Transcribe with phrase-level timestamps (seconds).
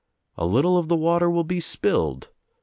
[0.35, 2.31] A little of the water will be spilled.